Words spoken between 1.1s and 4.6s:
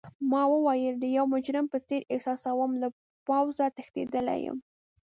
یو مجرم په څېر احساسوم، له پوځه تښتیدلی یم.